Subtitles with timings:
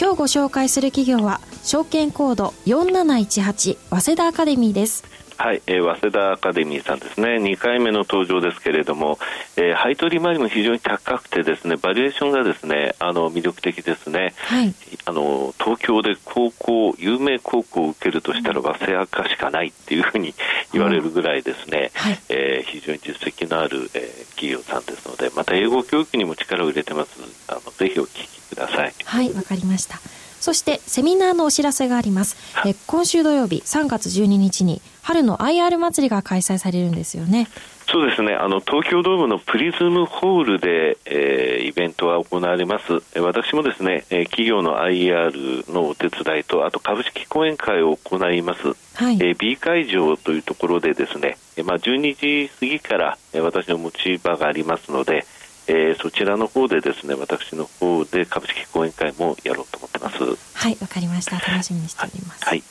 [0.00, 5.04] 今日ご紹介する企業は証券コード4718早稲田アカデミーです。
[5.40, 7.38] はい、えー、早稲田アカデミーさんですね。
[7.38, 9.18] 2回目の登場ですけれども、
[9.56, 14.74] えー、配当利回りも非常に高くてですねバリエーションがですねあの魅力的ですね、はい、
[15.06, 20.34] あの東京で高校有名高校を受けるとしたら早稲田しかないっていうふうに
[20.74, 27.18] 言われるぐらいですね、はい、えー、非常に実績のある、えー、企業さんですのでまた英語教育にも力を入れてます。
[27.48, 28.92] あのぜひお聞きください。
[29.06, 32.36] はいわかりましたそしてセミナーのお知らせがあります。
[32.66, 37.48] え今週土曜日3月12日に春の IR 祭りが開催されるんですよね。
[37.90, 38.34] そうですね。
[38.34, 43.02] あの東京ドームのプリズムホールで、えー、イベントは行われます。
[43.18, 49.16] 私もですね、えー、企業の IR のお手伝いとあと株式講演会を行います、はい。
[49.16, 55.26] えー、B 会場というところでですね、えー、まあ、12時過ぎから、えー、私の持ち場がありますので、
[55.72, 60.16] えー、そちらの方でですね私の方で株式講演会もやろうと思ってます。
[60.54, 61.38] はいわかりました。
[61.38, 62.44] 楽しみにしております。
[62.44, 62.62] はい、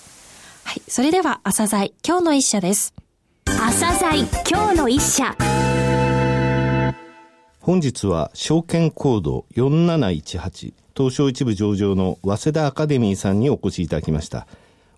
[0.65, 2.93] はい、それでは朝鮮今日の一社です。
[3.45, 5.33] 朝鮮今日の一社。
[7.61, 14.45] 本日は証券コード4718東証一部上場の早稲田アカデミーさんにお越しいただきました。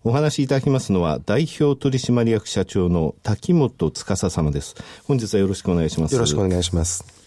[0.04, 4.74] お話しいただきますのは代表取締役社長の滝本司様です。
[5.04, 6.16] 本日はよろしくお願いします。
[6.16, 7.21] よろしくお願いします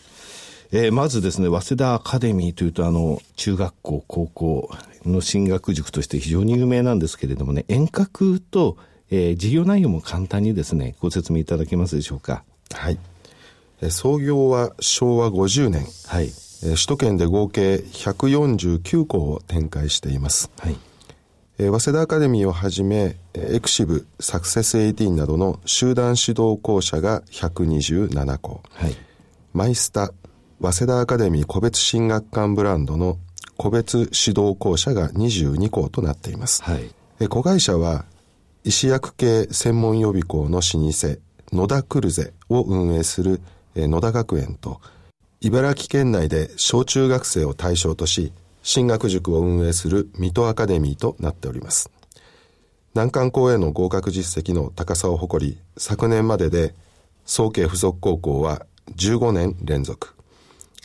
[0.77, 4.70] えー、まずですね、早稲田アカデミーというと、あの、中学校、高校
[5.06, 8.77] の進学塾として非常に有名なんですけれどもね、遠隔と、
[9.08, 12.43] えー、事業内容も簡単にですね、ご説明いただけますでしょうか？
[12.72, 12.98] はい。
[13.82, 15.87] えー、創業は昭和50年。
[16.09, 16.25] はい。
[16.25, 20.50] えー、首都圏で合計149校を展開しています。
[20.59, 20.77] はい。
[21.59, 28.60] えー、早稲田アカデミーをはじめ、エクシブ、サクセス18などの集団指導校舎が127校。
[28.71, 28.97] はい。
[29.53, 30.12] マイスタ、
[30.64, 33.19] 早稲田アカデミー個別進学館ブランドの
[33.58, 36.62] 個別指導校舎が22校となっています。
[36.62, 36.78] は
[37.20, 38.06] い、子会社は
[38.64, 41.19] 医師薬系専門予備校の老舗
[41.53, 43.42] 野田クルゼを運営する
[43.76, 44.80] 野田学園と
[45.42, 48.32] 茨城県内で小中学生を対象とし
[48.62, 51.91] 進学塾を運営する水戸アカデミーとなっております。
[52.94, 56.74] 難関校への合格実績の高さを誇り、昨年までで
[57.26, 58.64] 総計附属高校は
[58.97, 60.14] 15年連続、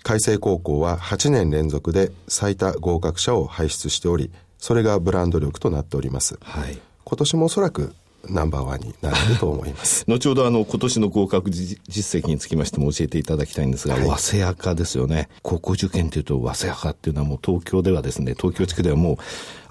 [0.04, 6.38] 海星高校は8年連続で最多合格者を輩出しており、それがブランド力となっております。
[6.42, 7.94] はい、今年もおそらく
[8.28, 10.04] ナンバーワンになると思います。
[10.08, 15.30] 後ほどあの今年の合格実績につきましても教えていただきたいんですが、はい、早稲科ですよね。
[15.42, 19.18] 高校受験というと早稲科っていうのはもう東京ではですね、東京地区ではもう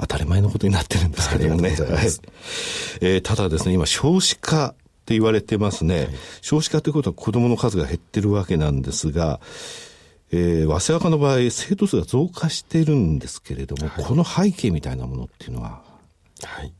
[0.00, 1.70] 当たり前のことになってるんですけどもね。
[1.70, 1.78] はい、
[3.00, 4.74] えー、ただですね、今少子化っ
[5.04, 5.96] て言われてますね。
[5.98, 6.08] はい、
[6.40, 9.40] 少子化ということは子供の数が減ってるわけなんですが、
[10.30, 15.80] えー、早稲田の場合、生徒数が増加してるんですけれども、はい、この背景みたいなものっていうのは？
[16.42, 16.72] はい。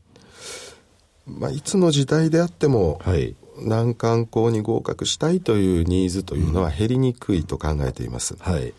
[1.25, 8.35] まあ、いつの時代であっても、はい、難関校に合格したいというニーズというのは減りにくいと考えています。
[8.35, 8.73] うん、はい。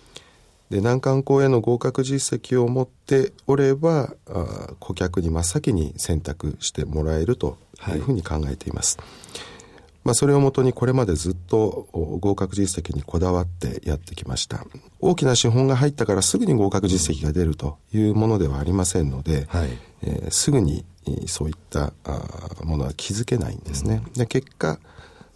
[0.70, 7.58] で、難関校への合格実績を持っておれば、あ顧客に真っ先に選択してもらえると
[7.88, 8.98] いうふうに考えています。
[8.98, 9.49] はい
[10.10, 14.66] まあ、それをもとにこれまでずっと合格実績にこだわってやってきました。
[14.98, 19.68] 大きな資本が入ったからすぐに合格実績が出るというものではありませんので、はい、
[20.02, 20.84] えー、すぐに
[21.26, 21.92] そういった
[22.64, 24.02] ものは気づけないんですね。
[24.14, 24.80] で結果、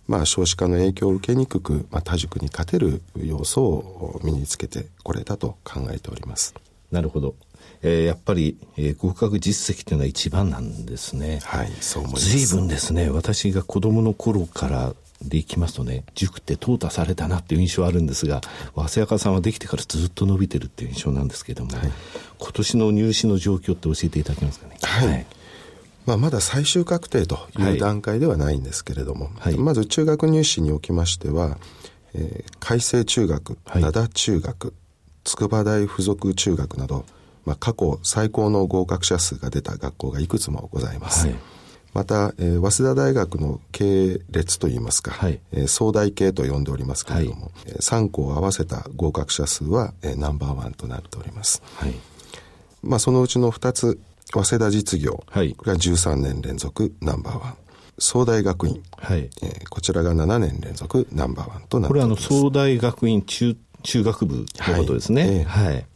[0.09, 6.53] まあ、少子化の影響を受けにくく、まあ、多塾に勝てる要素を身につけてこれたと考えております。
[6.91, 7.37] なるほど。
[7.83, 11.41] えー、やっぱり、えー、合格実績というのは一番なんですね。
[11.45, 12.31] はい、そう思います。
[12.31, 18.43] 随分ですね、私が子供の頃からでいきますとね、塾って淘汰されたなっていう印象あるんですが、
[18.75, 21.93] 早稲田さんはできてからずっと伸びてるっていう印象なんですけども、はい、
[22.39, 24.77] 今年の入試の状況って教えていただけますかね？
[24.81, 25.27] はい、はい。
[26.05, 31.57] まあ、まだ最終確定という段階ではないんですけれども、はい、まず中学入試におきましては、
[32.13, 34.75] えー、海星中学、灘中学、
[35.23, 37.07] 筑波大附属中学など、
[37.45, 41.29] まあ、過去最高の合格者数が出た学校がいくつもございます。
[41.29, 41.37] はい、
[41.93, 51.63] また、えー、早稲田大学の系列といいますか、はい、えー、総大系と呼んでおりますけれども、はい、3校合わせた合格者数は、えー、ナンバーワンとなっております。
[51.77, 51.95] はい、
[52.83, 54.01] まあ、そのうちの2つ、
[54.33, 57.57] 早稲田実業、はい、これが13年連続ナンバーワン。
[57.99, 62.29] 総大学院、はいえー、こちらが7年連続ナンバーワンとなっております。
[62.29, 65.23] これはあの、総大学院中、中学部のことですね。
[65.23, 65.33] はい。
[65.35, 65.87] えー、はい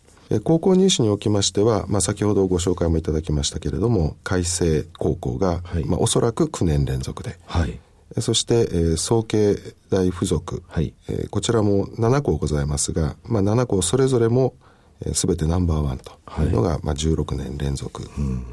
[0.45, 7.81] 高校入試におきましては、まあ、先ほどご紹介もいただきましたけれども、海星高校が、はい、まあ、おそらく9年連続で、はい、
[8.21, 9.57] そして、えー、総計
[9.91, 10.93] 大附属、はい。
[11.09, 14.55] えー、こちらも7校ございますが、まあ、7校それぞれも、
[15.13, 16.11] す、べ、てナンバーワンと
[16.43, 18.03] いうのが、はい、まあ、16年連続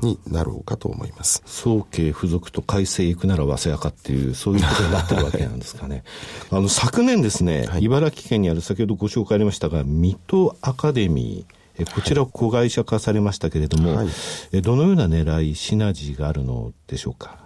[0.01, 1.41] になろうかと思います。
[1.45, 6.03] 総計付属と改正行くなら早稲かっていう、そういうことになってるわけなんですかね。
[6.51, 11.55] あの、昨年ですね、はい、茨城県にある先ほどご紹介ありましたが、水戸アカデミー、
[11.93, 17.43] こちら子会社化されましたけれども、はい、どのような狙い、シナジーがあるのでしょうか？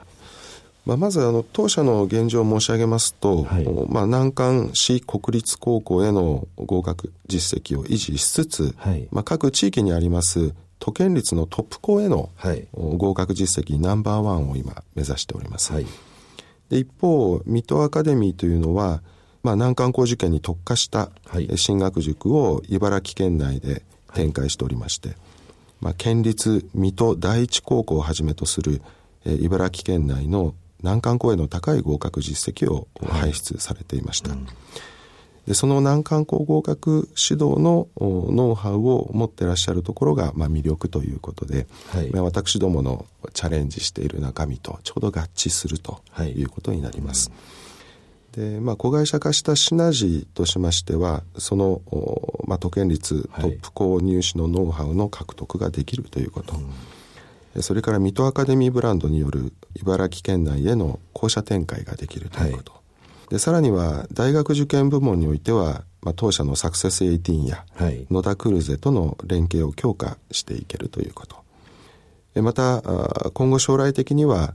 [0.86, 12.32] まあ、まずあの当社の現状を申し上げますと、はい、まあ、難関市国立高校への合格実績を維持しつつ、はい、まあ、各地域にあります都県立のトップ校への
[12.74, 15.74] 合格実績ナンバーワンを今目指しております。
[15.74, 15.86] はい、
[16.70, 19.04] で一方、水戸アカデミーというのは、
[19.44, 21.12] まあ、難関校受験に特化した
[21.56, 23.84] 進学塾を茨城県内で
[24.14, 25.16] 展開しておりまして、
[25.82, 28.82] まあ、県立水戸第一高校をはじめとする
[29.26, 34.30] 茨城県内の難関校への高い合格実績を輩出されていました。
[34.30, 34.48] はいうん、
[35.46, 47.30] でその難関校合格指導のノウハウを持ってらっしゃるところが、まあ、魅力ということで、はい、まあ、私どものチャレンジしている中身とちょうど合致するということになります。
[47.30, 47.69] はい
[48.40, 51.82] で、まあ、子会社化したシナジーとしましては、その、
[52.48, 56.56] まあ、都県立トップ校入試のノウハウの獲得ができるということ。
[56.56, 56.70] うん
[57.62, 62.74] それから水戸アカデミーブランドによる茨城県内への校舎展開ができるということ。
[62.74, 62.80] は
[63.28, 71.38] い、でさらには大学受験部門においては、まあ、当社のサクセス18や、はい、野田クルゼとの連携を強化していけるということ。
[72.42, 72.84] また
[73.34, 74.54] 今後将来的には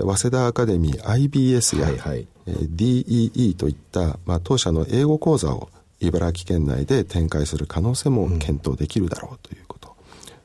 [0.00, 5.68] 早稲田アカデミー IBS や、はいはい、DEE といった、まあ、当社の英語講座を
[6.00, 9.62] 茨城県内で展開する可能性も検討できるだろうという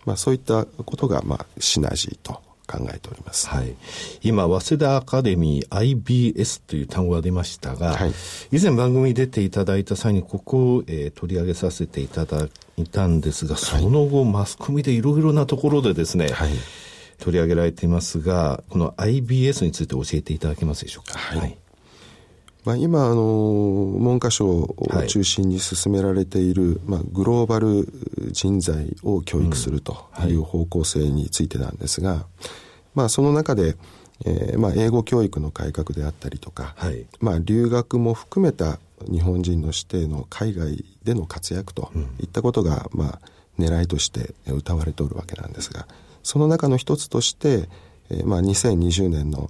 [0.07, 3.49] まあ、そういったことが、まあ、シナジーと考えております。
[3.49, 3.75] はい。
[4.23, 8.13] 今、早稲田アカデミー IBS という単語が出ましたが、はい、
[8.53, 12.47] 以前番組に出ていただいた際にここを、えー、取り上げさせていただ
[12.77, 16.51] いたんですが、その後、マスコミでいろいろなところでですね、はい、
[17.19, 21.19] 取り上げられていますが、この IBS について教えていただけますでしょうか？
[21.19, 21.57] はい、はい
[22.68, 23.24] まあ、今あの
[23.98, 24.75] 文科省を
[25.08, 27.88] 中心に進められている、まあ、グローバル
[28.34, 30.34] 人材を教育するとい。
[30.34, 32.25] う方向性についてなんですが、
[32.94, 33.78] まあ、その中で、
[34.25, 38.80] えーまあ、英語教育の改革であったりとか、はい、まあ、留学も含めた
[39.10, 43.19] 日本人の指定の海外での活躍といったことが、まあ、
[43.58, 45.88] 狙いとして謳われておるわけなんですが
[46.22, 47.69] その中の一つとして、
[48.10, 49.50] えーまあ、2020年の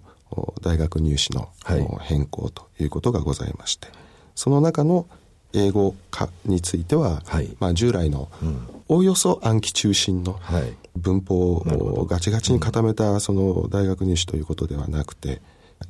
[0.61, 1.49] 大学入試の
[2.01, 3.87] 変更ということがございまして、
[4.35, 5.07] その中の
[5.53, 8.29] 英語化については、はい、まあ、従来の
[8.87, 10.39] おおよそ暗記中心の
[10.95, 15.41] 文法をガチガチに固めたその大学入試ということではなくて、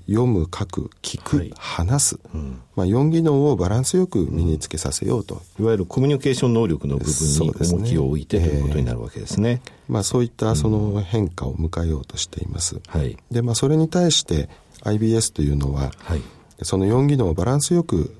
[0.07, 9.61] 読む、書く、聞く、はい、話す、うん、まあ、4技能をバランスよく身につけさせようと、うん、いわゆるコミュニケーション能力の部分に重きを置いて、ね、ということになるわけですね。
[9.87, 12.79] えー、まあ、そういったその変化を迎えようとしています。
[12.87, 14.49] はい、で、まあ、それに対して
[14.83, 16.21] IBS というのは、はい、
[16.63, 18.15] その4技能をバランスよく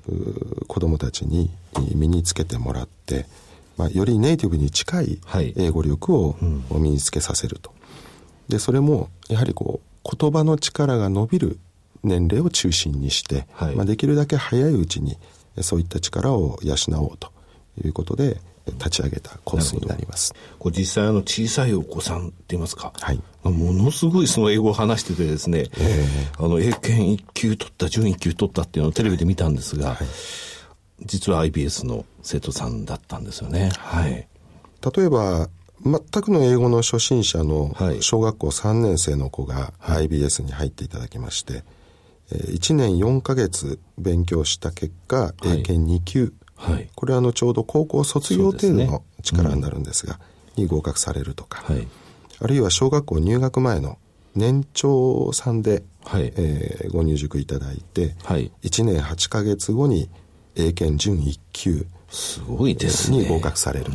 [0.66, 1.50] 子どもたちに
[1.94, 3.26] 身につけてもらって、
[3.76, 5.20] まあ、よりネイティブに近い
[5.56, 6.36] 英語力を
[6.70, 7.72] 身につけさせると。
[8.48, 11.58] で、それもやはりこう言葉の力が伸びる
[12.02, 15.18] 年齢を中心にして、はい、まあ、できるだけ早いうちに
[15.62, 17.32] そういった力を養おうと
[17.84, 18.40] いうことで
[18.72, 20.34] 立ち上げたコースになります。
[20.58, 29.98] これ実際あの小さいお子さんって言いますか、はい、ものすごいその英語を話しててですね、えー、あの英検1級取った準1級取ったっていうのをテレビで見たんですが、はい、
[31.04, 33.70] 実は IBS の生徒さんだったんですよね。
[33.78, 34.12] はい、
[34.96, 35.48] 例えば
[35.84, 41.62] 全くの英語の初心者の小学校3年生の子が IBS に入っていただきまして、
[42.30, 50.18] 1年4か月勉強した結果、英検2級、はい、これはあのちょうど高校卒業程度の力になるんですが、
[50.56, 51.86] に合格されるとか、はい、
[52.40, 53.96] あるいは小学校入学前の
[54.34, 60.10] 年長さんで、はい、えー、ご入塾いただいて、はい、1年8か月後に
[60.56, 63.18] 英検準1級すごいですね。
[63.18, 63.92] に合格されると。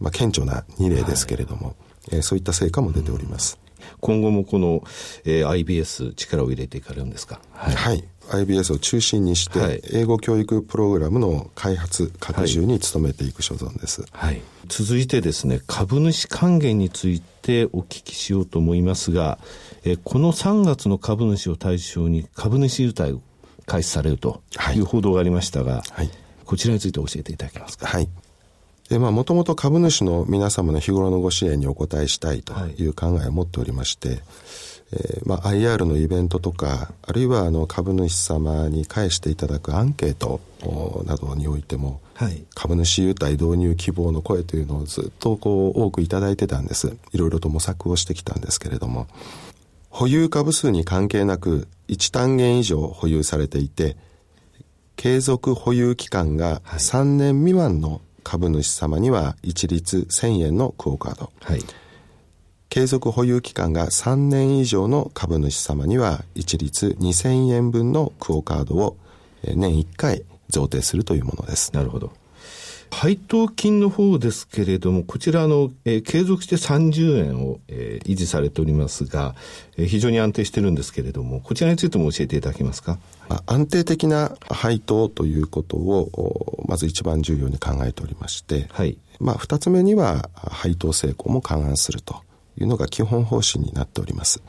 [0.00, 1.76] まあ、顕著な2例ですけれども、はい、
[2.12, 3.58] えー、そういった成果も出ております。
[4.00, 4.82] 今後もこの、
[5.24, 7.40] えー、IBS 力を入れていかれるんですか？
[7.52, 19.38] はい、はい、IBS を中心にして、はい、英語教育プログラムの開発拡充に努めていく所存です、はい、続いてですね株主還元についてお聞きしようと思いますが
[19.84, 23.20] えこの3月の株主を対象に株主優待を
[23.66, 24.42] 開始されると
[24.74, 26.10] いう報道がありましたが、はい、
[26.44, 27.86] こちらについて教えていただけますか？
[27.86, 28.08] はい
[28.88, 32.86] で、まあ、もともと株主の皆様の日頃のご支援にお応えしたいとい。
[32.86, 34.18] う考えを持っておりまして、はい、
[34.92, 40.40] えー、まあ、IR のイベントとか、あるいはあの株主様に返していただくアンケート
[41.06, 46.96] などにおいても、はい、株主優待導入希望の声というのをずっとこう多くいただいてたんです。
[47.12, 49.06] いろいろと模索をしてきたんですけれども、
[49.90, 53.96] 保有株数に関係なく1単元以上保有されていて、
[54.96, 61.32] 継続保有期間が3年未満の株主様には一律1000円のクオカード。
[61.40, 61.64] はい。
[62.68, 68.98] 継続保有期間が3年以上の株主様には一律2000円分のクオカードを
[69.42, 71.72] 年1回贈呈するというものです。
[71.72, 72.12] なるほど。
[72.90, 79.34] 配当金の方ですけれども、こちらの、えー、継続して30円を、えー、維持されておりますが、
[79.76, 82.98] えー、非常に安定してるんですけれども、こちらについても教えていただけますか？
[83.46, 88.98] 安定的な配当ということを、まず一番重要に考えておりまして、はい。
[89.20, 92.22] まあ、二つ目には、配当成功も勘案すると
[92.58, 94.42] いうのが基本方針になっております。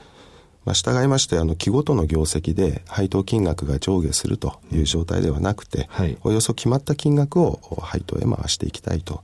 [0.70, 9.24] まあ、従いまして、あの、期ごとの業績で配当金額が上下するという状態ではなくて、はい、およそ決まった金額を配当へ回していきたいと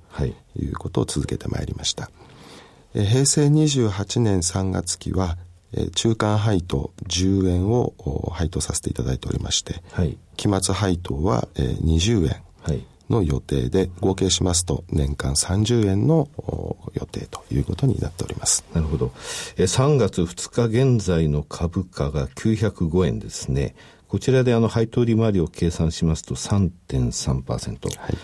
[0.56, 2.10] いうことを続けてまいりました。
[2.96, 5.38] え平成28年3月期は、
[5.72, 7.94] え中間配当10円を
[8.32, 12.42] 配当させていただいておりまして、はい、期末配当は、え20円。
[12.64, 16.28] はいの予定で合計しますと年間30円の
[16.94, 18.66] 予定ということになっております。
[18.74, 19.08] なるほど。
[19.58, 23.76] 3月2日現在の株価が905円ですね。
[24.08, 28.18] こちらであの配当利回りを計算しますと3.3%、はい。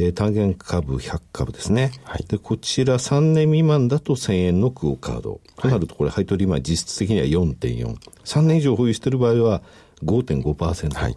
[0.00, 5.40] えー、単元株100株ですね、はい、でこちら3年未満だと1000円のクオカード。
[5.56, 9.62] となるとこれ配当利回り実質的には4.43年以上保有している場合は
[10.04, 11.16] 5.5%、はい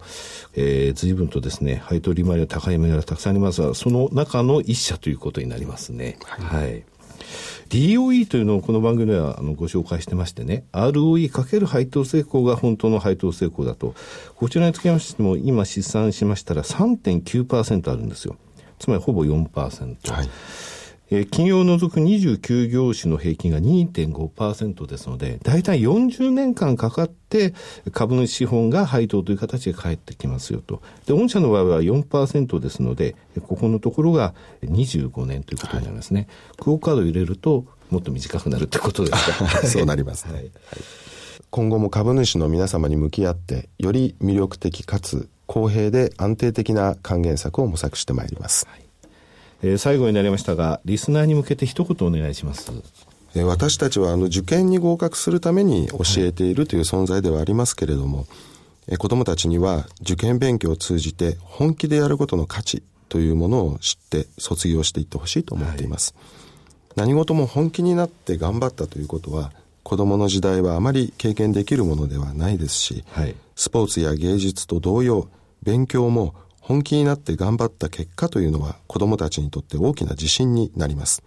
[0.54, 6.18] えー、随分とですね、配当利回りが高い銘柄たくさんありますが、その中の一社ということになりますね。
[6.24, 6.84] はい、はい
[7.68, 13.94] DOE というのをこの番組ではあのご紹介してましてね、ROE かける配当成功が本当の配当成功だと、
[14.36, 18.36] こちらにつきましても今試算しましたら3.9%あるんですよ。
[18.78, 20.12] つまりほぼ4%。
[20.12, 20.28] はい
[21.14, 27.52] えー、企業を除く29業種の平均が2.5%ですので、大体40年間かかって
[27.92, 30.80] 株主資本が配当という形で返ってきますよと。
[31.06, 33.14] で、御社の場合は4%ですので、
[33.46, 34.32] ここのところが
[34.64, 36.20] 25年ということになりますね。
[36.20, 36.28] はい、
[36.62, 39.48] クオカード入れるともっと短くなるってことですか？
[39.68, 40.32] そうなりますね。
[40.34, 40.50] はい
[41.50, 48.66] 今後も株主の皆様に向き合って、より魅力的かつ公平で安定的な還元策を模索してまいります。
[48.70, 48.81] はい
[49.62, 52.72] えー、最後になりましたが、リスナーに向けて一言お願いします。
[53.34, 58.26] 私たちはあの受験に合格するために教えているという存在ではありますけれども、
[58.88, 66.14] はい、子供たちには受験勉強を通じて本気でやることの価値というものを知って卒業していってほしいと思っています、
[66.94, 69.52] はい、何事も本気になって頑張ったということは
[69.82, 75.28] 子供の時代はあまり経験できるものではないですし、はい、スポーツや芸術と同様
[75.62, 81.22] 勉強も本気になって頑張った結果というのは子供たちにとって大きな自信になります。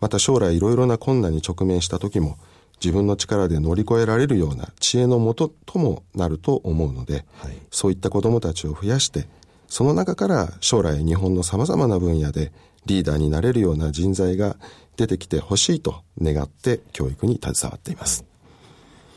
[0.00, 2.38] また将来いろいろな困難に直面した時も
[2.82, 9.26] 自分の力で乗り越えられるような知恵のもとともなると思うので、はい、そういった子供たちを増やして、
[9.68, 12.52] その中から将来日本の様々な分野で
[12.86, 14.56] リーダーになれるような人材が
[14.96, 18.24] 出てきてほしいと願って教育に携わっています。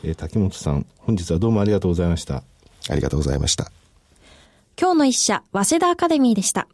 [0.02, 2.42] えー、滝本さん、本日はどうもありがとうございました。
[2.88, 3.70] ありがとうございました。
[4.80, 6.66] 今日の一社、早稲田アカデミーでした。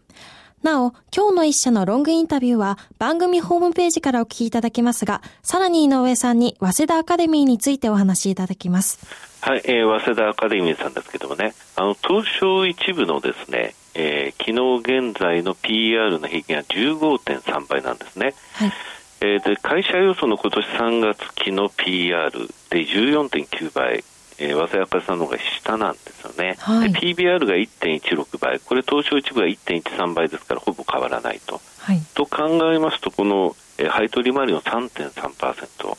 [0.62, 8.98] なお、今日の一社のロングインタビューは番組ホームページからお聞きいただけますが、さらに井上さんに早稲田アカデミーについてお話しいただきます。
[9.40, 14.52] はい、えー、早稲田アカデミーさんですけどもね、あの、東証一部のですね、えー、昨
[14.82, 18.34] 日現在の PR の平均は15.3倍なんですね。
[18.54, 18.72] はい。
[19.20, 22.30] えー、で会社予想の今年3月期の PR
[22.70, 24.04] で14.9倍
[24.40, 31.60] えー、早稲田さんの方が下なんですよね、はい、PBR が1.16倍、これ、東証一部が1.13倍ですから、ほぼ変わらないと。
[31.78, 35.94] はい、と考えますと、この、えー、配当利回りの3.3%、うん。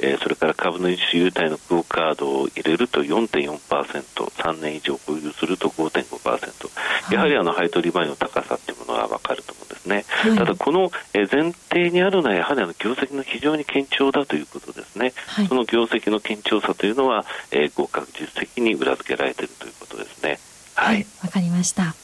[0.00, 9.86] えー、それから株主優待のクオカードを入れると4.4%、3年以上保有すると5.5%、やはりあの配当利回りの高さっていうものは分かると思うんです。
[9.86, 20.38] ね、はい、ただこの前提にあるのはやはりあの業績の非常に堅調だということですね、はい、その業績の堅調さというのは、えー、合格実績に裏付けられているということですね。
[20.74, 21.00] はい。
[21.00, 21.94] わ、はい、かりました。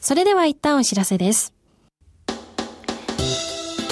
[0.00, 1.57] それでは一旦お知らせです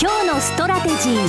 [0.00, 1.28] 今日のストラテジー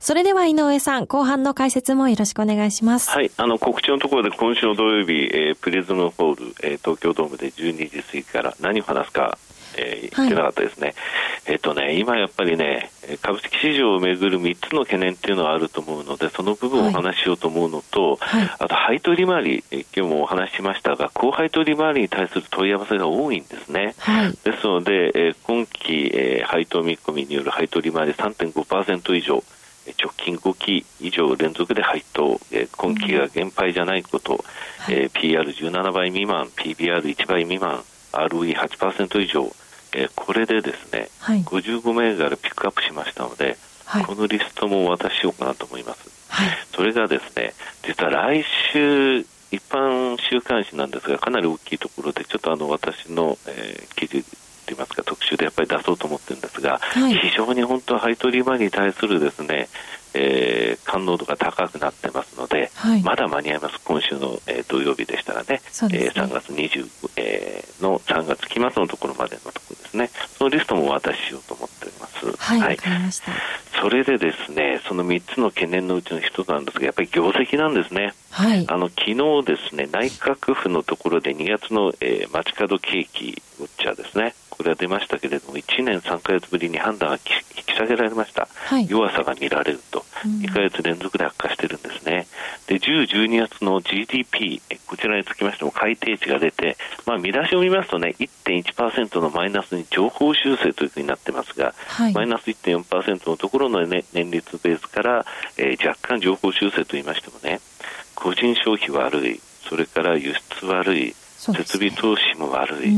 [0.00, 3.08] それでは井上さん、後半の解説もよろしくお願いします。
[3.10, 9.38] はい、あの告知のところで今週の土曜日、えー、プリズムホール、えー、東京ドームで12時過ぎから何を話すか、
[9.76, 10.88] えー、言ってなかったですね。
[10.88, 10.96] はい、
[11.46, 12.90] えっ、とね、今やっぱりね、
[13.22, 23.94] 株式市場をめぐる3つの懸念っていうのはあると思うので、その部分をお話ししようと思うのと、はい、あと配当利回り、え今日もお話ししましたが、高配当利回りに対する問い合わせが多いんですね。
[23.98, 29.42] はい、ですので、え今期、え配当見込みによる配当利回り3.5%以上、
[29.98, 34.44] 直近5期以上連続で配当、え今期が減配じゃないこと、
[34.78, 39.54] はい、え PR17 倍未満、PBR1 倍未満、ROE8% 以上、
[39.92, 46.10] えこれでですね、はい、55銘柄ピックアップしましたので、はい、このリストもお渡ししようかなと思います。
[46.28, 54.24] はい、それがですね、実は来週、一般週刊誌なんですが、かなり大きいところで、ちょっとあの私の、えー、記事
[54.66, 59.68] といいますか特集でやっぱり出そうと思ってるんですが、はい、非常に本当は配当利回りに対するですね、
[60.14, 65.60] えー、感濃度が高くなってますので、はい、まだ間に合います、今週の、えー、土曜日でしたらね、ね。
[65.92, 72.36] えー、3月20、えー、の3月期末のところまでのところですね、そのリストもお渡ししようと思っております。
[72.36, 72.78] はい、はい、
[73.80, 78.12] それでですね、その3つの懸念のうちの1つなんですが、やっぱり業績なんですね。
[78.30, 79.14] はい、あの昨日
[79.44, 92.26] ですね、内閣府のところで2月の、えー、街角景気ウォッチャーですね、これが出ましたけれども、1年3か月ぶりに判断が引き下げられました、はい、弱さが見られると、2か月連続で悪化してるんですね。
[92.66, 105.24] で、10、12月の GDP、こちらにつきましても改定値が出て、まあ、見出しを見ますとね、1.1%のマイナスに情報修正というふうになってますが、はい、マイナス1.4%のところの、ね、年率ベースから、
[105.56, 107.62] えー、若干情報修正といいましてもね、
[108.14, 112.90] 個人消費悪い、それから輸出悪い、設備投資も悪い。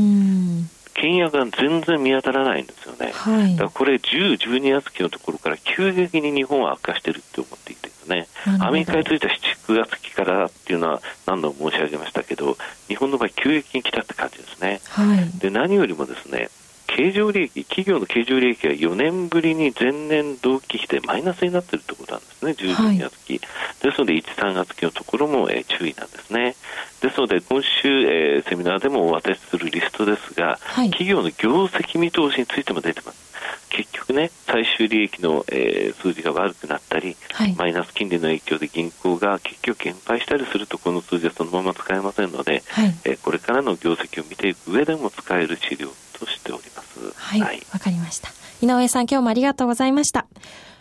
[0.93, 3.11] 倹約が全然見当たらないんですよね。
[3.13, 8.27] はい、だからこれ10、12月期のところから急激に日本は悪化してるって思っていてね、
[8.59, 14.81] アメリカについては7、9月期からっていうのは何度も申し上げましたけど、日本の場合急激に来たって感じですね。
[14.89, 16.49] はい、で何よりもですね、
[16.87, 23.33] 経常利益、企業の経常利益が4年ぶりに前年同期比でマイナスになっているということなんですね、12月期。
[23.33, 23.39] はい、
[23.83, 26.55] ですので、1、3月期のところも、えー、注意なんですね。
[27.01, 33.33] ですので、今週、えー、セミナーでもお渡しするリストですが、はい、企業の業績見通しについても出てます。
[33.69, 45.89] 結局ね、最終利益の、えー、数字が悪くなったり、はい、マイナス金利の影響で銀行が結局減配したりすると、この数字はそのまま使えませんので、はい、えー、これからの業績を見ていく上でも使える資料
[46.25, 46.99] としております。
[47.15, 48.29] はい、わ、はい、かりました。
[48.61, 50.27] 井上さん、今日もありがとうございました。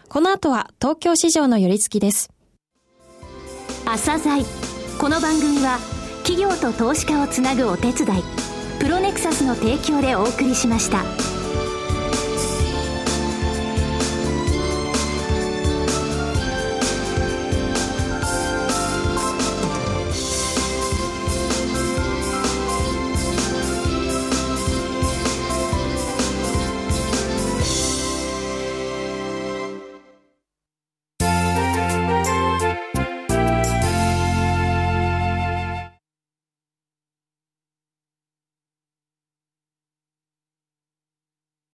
[0.08, 2.30] この後は東京市場の寄り付きです。
[3.86, 4.44] 朝鮮
[5.00, 5.78] この番組は
[6.24, 8.22] 企業と投資家をつなぐお手伝い
[8.78, 11.31] プロネクサスの提供でお送りしました。